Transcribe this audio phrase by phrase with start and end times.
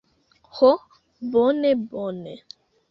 [0.55, 0.71] Ho,
[1.31, 2.31] bone bone.